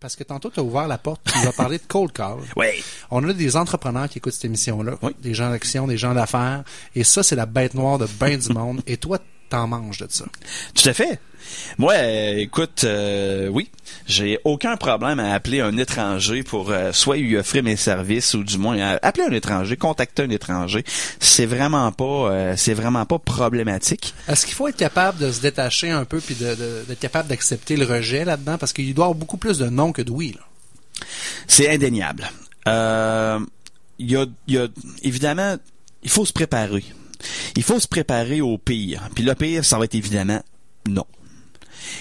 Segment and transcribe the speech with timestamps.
[0.00, 2.38] Parce que tantôt, tu as ouvert la porte, tu nous as parlé de cold call.
[2.56, 2.66] Oui.
[3.10, 5.14] On a des entrepreneurs qui écoutent cette émission-là, Oui.
[5.20, 6.64] des gens d'action, des gens d'affaires,
[6.94, 8.80] et ça, c'est la bête noire de ben du monde.
[8.86, 9.18] Et toi,
[9.48, 10.24] t'en manges de ça.
[10.74, 11.18] Tout à fait.
[11.78, 13.70] Moi, euh, écoute, euh, oui,
[14.06, 18.44] j'ai aucun problème à appeler un étranger pour euh, soit lui offrir mes services ou
[18.44, 20.84] du moins à appeler un étranger, contacter un étranger.
[21.20, 24.12] C'est vraiment pas, euh, c'est vraiment pas problématique.
[24.28, 27.28] Est-ce qu'il faut être capable de se détacher un peu puis de, de- d'être capable
[27.30, 28.58] d'accepter le rejet là-dedans?
[28.58, 30.36] Parce qu'il doit y avoir beaucoup plus de non que de oui.
[30.38, 31.06] Là.
[31.46, 32.28] C'est indéniable.
[32.66, 33.38] Euh,
[33.98, 34.68] Il y, a, il y a
[35.02, 35.56] évidemment,
[36.02, 36.84] il faut se préparer.
[37.58, 39.08] Il faut se préparer au pire.
[39.16, 40.40] Puis le pire, ça va être évidemment
[40.88, 41.04] non.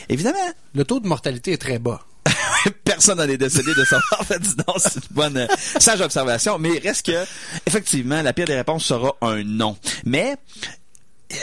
[0.08, 0.38] Évidemment,
[0.76, 2.06] Le taux de mortalité est très bas.
[2.84, 4.24] personne n'en est décédé de savoir.
[4.28, 5.48] fait, dis donc, c'est une bonne euh,
[5.80, 6.60] sage observation.
[6.60, 7.26] Mais il reste que,
[7.66, 9.76] effectivement, la pire des réponses sera un non.
[10.06, 10.36] Mais
[11.34, 11.36] euh,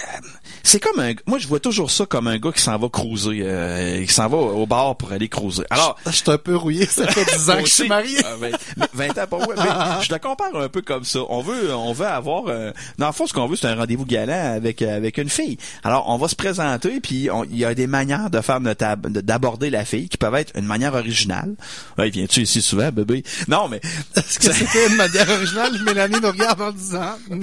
[0.64, 3.41] c'est comme un, moi je vois toujours ça comme un gars qui s'en va cruiser,
[3.42, 5.62] euh, qui s'en va au bar pour aller cruiser.
[5.70, 8.16] Alors, Je suis un peu rouillé, ça fait 10 ans que je suis marié.
[8.24, 8.36] euh,
[8.77, 11.20] 20, 20 ans pas moi, mais je le compare un peu comme ça.
[11.28, 14.06] On veut, on veut avoir, euh, dans le fond, ce qu'on veut, c'est un rendez-vous
[14.06, 15.58] galant avec euh, avec une fille.
[15.84, 18.84] Alors, on va se présenter, puis on- il y a des manières de faire notre
[18.84, 21.55] ab- de- d'aborder la fille qui peuvent être une manière originale.
[21.98, 23.22] Ouais, viens-tu ici souvent, bébé?
[23.48, 23.80] Non, mais
[24.17, 25.72] Est-ce que c'était une manière originale?
[25.84, 27.39] Mélanie nous regarde en disant non.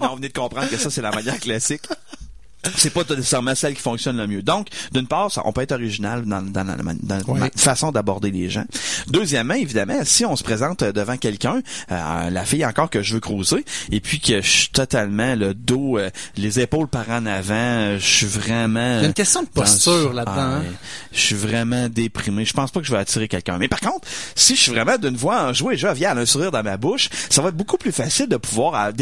[0.00, 1.82] non, on venait de comprendre que ça, c'est la manière classique.
[2.76, 4.42] C'est pas nécessairement celle qui fonctionne le mieux.
[4.42, 7.40] Donc, d'une part, ça, on peut être original dans, dans la, dans Oui.
[7.40, 8.64] la façon d'aborder les gens.
[9.08, 13.20] Deuxièmement, évidemment, si on se présente devant quelqu'un, euh, la fille encore que je veux
[13.20, 17.54] croiser, et puis que je suis totalement le dos, euh, les épaules par en avant,
[17.54, 18.98] euh, je suis vraiment...
[18.98, 20.62] Il y a une question de posture là-dedans, hein?
[21.12, 22.44] Je suis vraiment déprimé.
[22.44, 23.58] Je pense pas que je vais attirer quelqu'un.
[23.58, 26.76] Mais par contre, si je suis vraiment d'une voix enjouée, joviale, un sourire dans ma
[26.76, 28.74] bouche, ça va être beaucoup plus facile de pouvoir...
[28.86, 28.92] euh,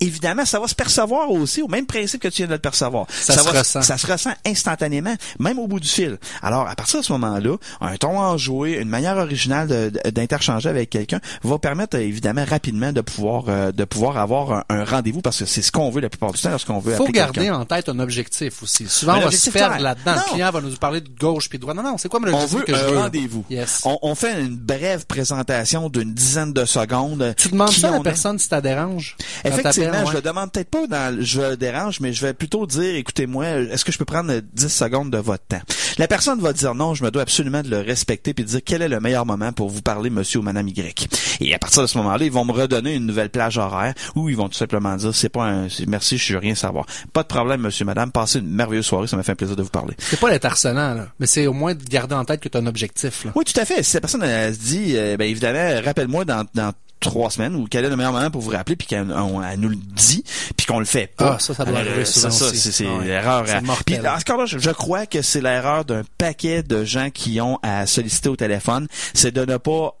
[0.00, 2.99] évidemment, ça va se percevoir aussi, au même principe que tu viens de le percevoir.
[3.08, 3.82] Ça se va, ressent.
[3.82, 6.18] Ça se ressent instantanément, même au bout du fil.
[6.42, 11.20] Alors, à partir de ce moment-là, un ton enjoué, une manière originale d'interchanger avec quelqu'un
[11.42, 15.44] va permettre évidemment rapidement de pouvoir euh, de pouvoir avoir un, un rendez-vous parce que
[15.46, 17.88] c'est ce qu'on veut la plupart du temps lorsqu'on veut faut appeler garder en tête
[17.88, 18.88] un objectif aussi.
[18.88, 20.14] Souvent, on va se objectif perdre là-dedans.
[20.26, 21.76] Le client va nous parler de gauche puis de droite.
[21.76, 23.44] Non, non, c'est quoi On l'objectif veut que un rendez-vous.
[23.50, 23.82] Yes.
[23.84, 27.34] On, on fait une brève présentation d'une dizaine de secondes.
[27.36, 29.16] Tu demandes ça à la on personne si ça dérange?
[29.44, 32.79] Effectivement, je le demande peut-être pas dans le- je dérange, mais je vais plutôt dire,
[32.86, 35.60] écoutez-moi, est-ce que je peux prendre euh, 10 secondes de votre temps?
[35.98, 38.60] La personne va dire non, je me dois absolument de le respecter puis de dire
[38.64, 41.08] quel est le meilleur moment pour vous parler, monsieur ou madame Y.
[41.40, 44.28] Et à partir de ce moment-là, ils vont me redonner une nouvelle plage horaire ou
[44.28, 46.86] ils vont tout simplement dire, c'est pas un, merci, je veux rien savoir.
[47.12, 49.62] Pas de problème, monsieur, madame, passez une merveilleuse soirée, ça m'a fait un plaisir de
[49.62, 49.94] vous parler.
[49.98, 51.08] C'est pas d'être harcelant, là.
[51.18, 53.32] Mais c'est au moins de garder en tête que tu as un objectif, là.
[53.34, 53.82] Oui, tout à fait.
[53.82, 57.66] Si la personne elle, se dit, euh, ben évidemment, rappelle-moi dans, dans trois semaines ou
[57.68, 60.22] quel est le meilleur moment pour vous rappeler puis qu'elle nous le dit
[60.56, 61.34] puis qu'on le fait pas.
[61.34, 62.58] Ah, ça, ça doit Euh, arriver souvent ça, aussi.
[62.58, 63.04] c'est c'est Ah ouais.
[63.06, 63.44] l'erreur.
[63.46, 63.62] C'est à-.
[63.86, 67.58] Puis encore là, je, je crois que c'est l'erreur d'un paquet de gens qui ont
[67.62, 69.94] à solliciter au téléphone, c'est de ne pas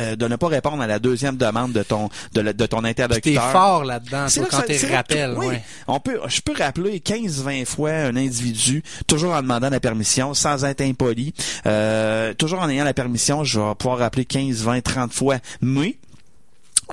[0.00, 2.80] euh, de ne pas répondre à la deuxième demande de ton de, la- de ton
[2.80, 3.50] T'es interlocuteur.
[3.50, 5.46] fort là-dedans, là quand ça- t'es c'est là que- rappel, oui.
[5.48, 5.62] ouais.
[5.86, 10.64] On peut, je peux rappeler 15-20 fois un individu, toujours en demandant la permission, sans
[10.64, 11.34] être impoli,
[11.66, 15.36] euh, toujours en ayant la permission, je vais pouvoir rappeler 15, 20, 30 fois.
[15.60, 15.98] Mais,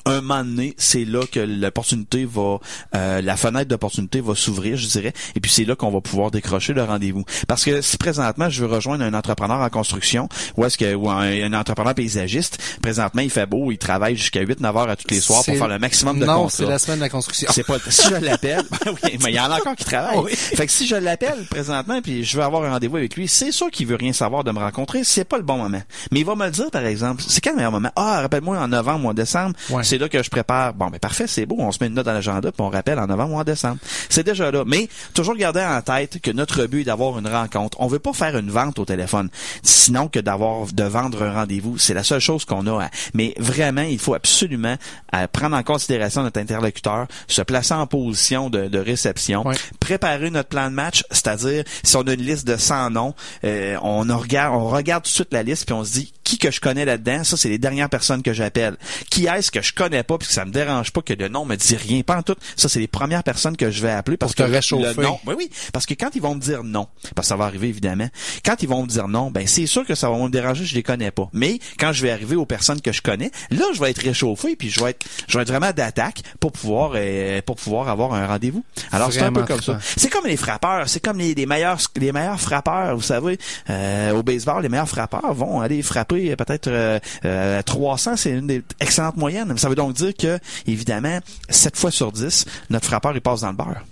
[0.09, 2.57] un moment donné, c'est là que l'opportunité va,
[2.95, 6.31] euh, la fenêtre d'opportunité va s'ouvrir, je dirais, et puis c'est là qu'on va pouvoir
[6.31, 7.23] décrocher le rendez-vous.
[7.47, 11.09] Parce que si présentement je veux rejoindre un entrepreneur en construction, ou est-ce que ou
[11.09, 15.07] un, un entrepreneur paysagiste, présentement il fait beau, il travaille jusqu'à 8-9 heures à tous
[15.09, 16.49] les soirs pour faire le maximum de Non, contrats.
[16.57, 17.49] c'est la semaine de la construction.
[17.53, 18.63] C'est pas si je l'appelle.
[19.03, 20.17] oui, mais il y en a encore qui travaillent.
[20.19, 20.31] Oui.
[20.35, 23.51] Fait que si je l'appelle présentement puis je veux avoir un rendez-vous avec lui, c'est
[23.51, 25.81] sûr qu'il veut rien savoir de me rencontrer, c'est pas le bon moment.
[26.11, 27.91] Mais il va me le dire par exemple, c'est quel le meilleur moment?
[27.95, 29.83] Ah, rappelle-moi en novembre ou en décembre, Ouais.
[29.83, 30.73] c'est là que je prépare.
[30.73, 32.97] Bon, ben parfait, c'est beau, on se met une note dans l'agenda puis on rappelle
[32.99, 33.77] en novembre ou en décembre.
[34.09, 37.77] C'est déjà là, mais toujours garder en tête que notre but est d'avoir une rencontre.
[37.81, 39.29] On veut pas faire une vente au téléphone,
[39.63, 42.85] sinon que d'avoir de vendre un rendez-vous, c'est la seule chose qu'on a.
[42.85, 44.75] à- Mais vraiment, il faut absolument
[45.15, 49.43] euh, prendre en considération notre interlocuteur, se placer en position de, de réception,
[49.79, 53.77] préparer notre plan de match, c'est-à-dire si on a une liste de 100 noms, euh,
[53.81, 56.51] on regarde, on regarde tout de suite la liste puis on se dit qui que
[56.51, 58.77] je connais là-dedans, ça c'est les dernières personnes que j'appelle.
[59.09, 61.43] Qui est-ce que je connais pas puis que ça me dérange pas que le nom
[61.43, 62.35] me dit rien pas en tout.
[62.55, 64.93] Ça c'est les premières personnes que je vais appeler parce Pour te que réchauffer.
[64.95, 67.35] le nom, oui oui, parce que quand ils vont me dire non, parce que ça
[67.35, 68.07] va arriver évidemment,
[68.45, 70.75] quand ils vont me dire non, ben c'est sûr que ça va me déranger, je
[70.75, 71.29] les connais pas.
[71.33, 74.55] Mais quand je vais arriver aux personnes que je connais, là je vais être réchauffé
[74.55, 78.13] puis je vais être je vais être vraiment d'attaque pour pouvoir euh, pour pouvoir avoir
[78.13, 78.63] un rendez-vous.
[78.91, 79.79] Alors c'est un peu comme ça.
[79.97, 83.39] C'est comme les frappeurs, c'est comme les, les meilleurs les meilleurs frappeurs, vous savez,
[83.71, 88.31] euh, au baseball, les meilleurs frappeurs vont aller frapper euh, peut-être euh, euh, 300, c'est
[88.31, 89.57] une des excellentes moyennes.
[89.57, 91.19] Ça veut donc dire que évidemment,
[91.49, 93.83] 7 fois sur 10, notre frappeur il passe dans le beurre.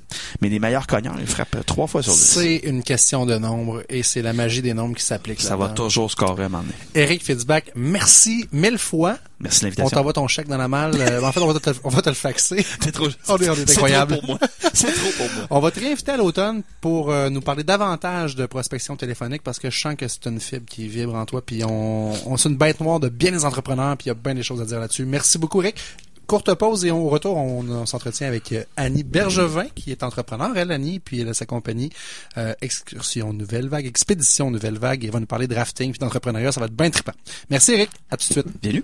[0.41, 2.19] Mais les meilleurs cogneurs, ils frappent trois fois sur dix.
[2.19, 5.69] C'est une question de nombre et c'est la magie des nombres qui s'applique Ça va
[5.69, 6.49] toujours scorer à.
[6.95, 9.17] Eric Fitzbach, merci mille fois.
[9.39, 9.95] Merci de On l'invitation.
[9.97, 10.95] t'envoie ton chèque dans la malle.
[11.07, 12.65] Euh, en fait, on va te, on va te le faxer.
[12.81, 14.17] C'est trop, On est- on est c'est incroyable.
[14.17, 14.39] trop pour moi.
[14.73, 15.47] C'est trop pour moi.
[15.51, 19.59] On va te réinviter à l'automne pour euh, nous parler davantage de prospection téléphonique parce
[19.59, 22.49] que je sens que c'est une fibre qui vibre en toi puis on, on c'est
[22.49, 24.65] une bête noire de bien des entrepreneurs puis il y a bien des choses à
[24.65, 25.05] dire là-dessus.
[25.05, 25.75] Merci beaucoup Rick.
[26.27, 30.71] Courte pause et au retour, on, s'entretient avec euh, Annie Bergevin, qui est entrepreneur, elle,
[30.71, 31.89] Annie, puis elle a sa compagnie
[32.37, 35.99] euh, Excursion Nouvelle Vague, Expédition Nouvelle Vague, et elle va nous parler de rafting puis
[35.99, 37.13] d'entrepreneuriat, ça va être bien trippant.
[37.49, 38.47] Merci Eric, à tout de suite.
[38.61, 38.83] Bienvenue.